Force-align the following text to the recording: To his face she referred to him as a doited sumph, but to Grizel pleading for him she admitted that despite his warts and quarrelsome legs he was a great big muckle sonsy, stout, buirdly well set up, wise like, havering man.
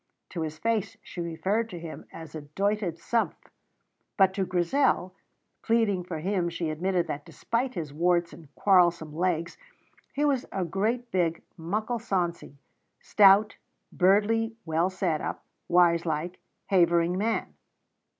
To 0.31 0.41
his 0.41 0.57
face 0.57 0.97
she 1.03 1.21
referred 1.21 1.69
to 1.69 1.77
him 1.77 2.05
as 2.11 2.33
a 2.33 2.41
doited 2.41 2.97
sumph, 2.97 3.35
but 4.17 4.33
to 4.33 4.47
Grizel 4.47 5.13
pleading 5.61 6.03
for 6.05 6.17
him 6.17 6.49
she 6.49 6.71
admitted 6.71 7.05
that 7.05 7.23
despite 7.23 7.75
his 7.75 7.93
warts 7.93 8.33
and 8.33 8.47
quarrelsome 8.55 9.15
legs 9.15 9.59
he 10.11 10.25
was 10.25 10.47
a 10.51 10.65
great 10.65 11.11
big 11.11 11.43
muckle 11.55 11.99
sonsy, 11.99 12.55
stout, 12.99 13.57
buirdly 13.95 14.55
well 14.65 14.89
set 14.89 15.21
up, 15.21 15.45
wise 15.67 16.03
like, 16.03 16.39
havering 16.69 17.15
man. 17.15 17.53